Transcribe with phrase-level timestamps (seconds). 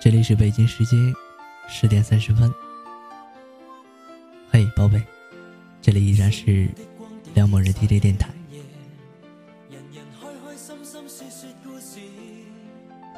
[0.00, 1.14] 这里是北京时间
[1.68, 2.50] 十点三十分。
[4.50, 4.98] 嘿，宝贝，
[5.82, 6.70] 这里依然是
[7.34, 8.30] 梁某人 DJ 电台。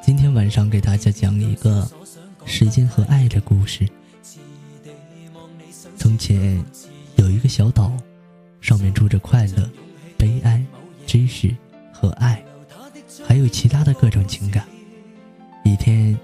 [0.02, 1.88] 今天晚上给大家讲一个
[2.46, 3.88] 时间和爱的故事。
[5.96, 6.60] 从前
[7.14, 7.92] 有一个小岛，
[8.60, 9.70] 上面住着快乐、
[10.18, 10.60] 悲哀、
[11.06, 11.54] 知识
[11.92, 12.44] 和爱，
[13.24, 14.66] 还有其他的各种情感。
[15.64, 16.18] 一天，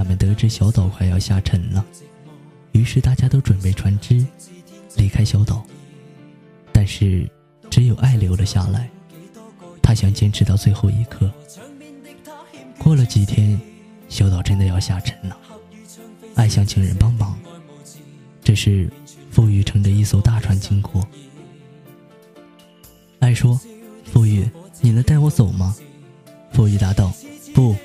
[0.00, 1.84] 他们得知小岛快要下沉了，
[2.72, 4.26] 于是大家都准备船只
[4.96, 5.62] 离开小岛。
[6.72, 7.30] 但是，
[7.68, 8.88] 只有爱留了下来，
[9.82, 11.30] 他想坚持到最后一刻。
[12.78, 13.60] 过了几天，
[14.08, 15.36] 小岛真的要下沉了，
[16.34, 17.38] 爱想请人帮忙。
[18.42, 18.90] 这时，
[19.30, 21.06] 富裕乘着一艘大船经过。
[23.18, 23.60] 爱说
[24.10, 24.48] ：“富裕，
[24.80, 25.76] 你能带我走吗？”
[26.54, 27.12] 富裕答道
[27.52, 27.76] ：“不。”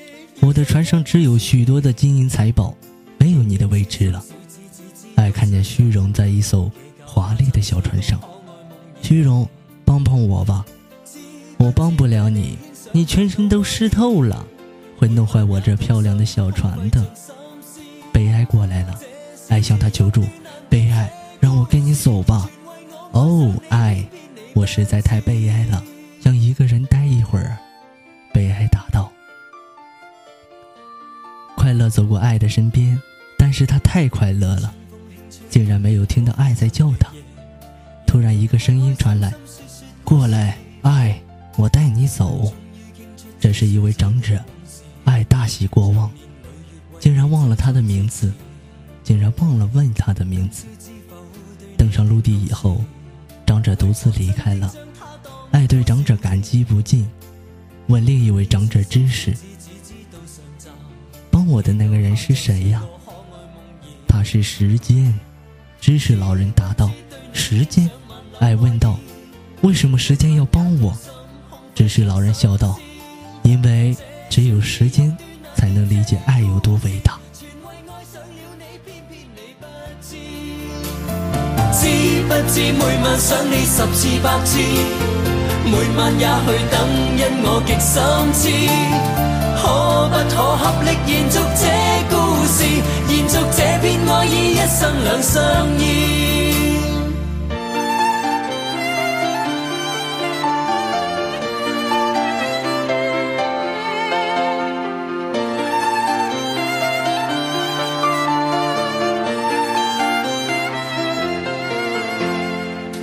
[0.46, 2.76] 我的船上只有许多的金银财宝，
[3.18, 4.24] 没有你的位置了。
[5.16, 6.72] 爱看见虚荣在一艘
[7.04, 8.20] 华丽的小船上，
[9.02, 9.50] 虚荣，
[9.84, 10.64] 帮帮我吧！
[11.58, 12.60] 我帮不了你，
[12.92, 14.46] 你全身都湿透了，
[15.00, 17.04] 会弄坏我这漂亮的小船的。
[18.14, 18.94] 悲哀过来了，
[19.50, 20.24] 爱向他求助，
[20.70, 22.48] 悲哀，让我跟你走吧。
[23.14, 24.06] 哦，爱，
[24.54, 25.84] 我实在太悲哀了，
[26.22, 27.58] 想一个人待一会儿。
[31.86, 33.00] 乐走过爱的身边，
[33.38, 34.74] 但是他太快乐了，
[35.52, 37.12] 竟然没有听到爱在叫他。
[38.08, 39.32] 突然，一个声音传来
[40.04, 41.22] ：“过来，爱，
[41.56, 42.52] 我带你走。”
[43.40, 44.44] 这是一位长者，
[45.04, 46.10] 爱大喜过望，
[47.00, 48.34] 竟然忘了他的名字，
[49.04, 50.66] 竟然忘了问他的名字。
[51.78, 52.84] 登上陆地以后，
[53.46, 54.74] 长者独自离开了。
[55.52, 57.08] 爱对长者感激不尽，
[57.86, 59.36] 问另一位长者知识。
[61.48, 62.82] 我的那个人是谁呀？
[64.08, 65.14] 他是时间。
[65.80, 66.90] 知识老人答道
[67.32, 67.90] ：“时间。”
[68.40, 68.98] 爱问道
[69.62, 70.98] ：“为什么时间要帮我？”
[71.76, 72.80] 知识老人笑道
[73.44, 73.96] ：“因为
[74.30, 75.16] 只有时间
[75.56, 77.20] 才能理解爱有多伟大。”
[82.28, 84.58] 不知每晚想你十次百次，
[85.64, 86.76] 每晚也去等，
[87.16, 87.94] 因我极心
[88.34, 89.35] 知。
[89.66, 91.64] 可不可合力延续这
[92.12, 92.14] 故
[92.46, 92.64] 事？
[93.10, 95.34] 延续这片爱意，一生两相
[95.80, 95.82] 依。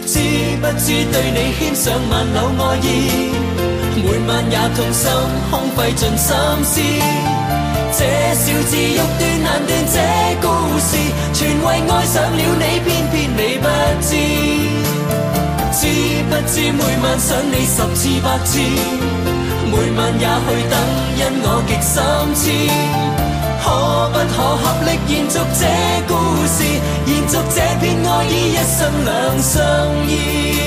[0.06, 0.20] 知
[0.60, 3.41] 不知对你牵上万缕爱意？
[4.24, 5.10] 每晚也痛心，
[5.50, 6.30] 空费尽心
[6.64, 6.80] 思。
[7.98, 8.00] 这
[8.34, 9.98] 小字欲断难断，这
[10.40, 10.46] 故
[10.78, 10.96] 事
[11.34, 13.66] 全为爱上了你，偏偏你不
[14.00, 14.10] 知。
[15.72, 15.80] 知
[16.30, 18.60] 不知每晚想你十次百次，
[19.66, 20.74] 每晚也去等，
[21.18, 21.94] 因我极心
[22.38, 22.42] 痴。
[23.60, 23.66] 可
[24.12, 25.60] 不可合力延续这
[26.06, 26.10] 故
[26.46, 26.56] 事，
[27.06, 29.10] 延续这片爱意，一生两
[29.42, 29.58] 相
[30.06, 30.61] 依？